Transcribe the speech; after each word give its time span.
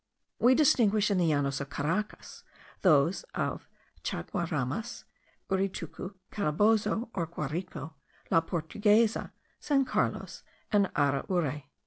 We 0.39 0.55
distinguish 0.55 1.11
in 1.11 1.19
the 1.19 1.27
Llanos 1.29 1.61
of 1.61 1.69
Caracas 1.69 2.43
those 2.81 3.21
of 3.35 3.69
Chaguaramas, 4.01 5.03
Uritucu, 5.47 6.15
Calabozo 6.31 7.09
or 7.13 7.27
Guarico, 7.27 7.93
La 8.31 8.41
Portuguesa, 8.41 9.31
San 9.59 9.85
Carlos, 9.85 10.41
and 10.71 10.87
Araure.) 10.95 11.65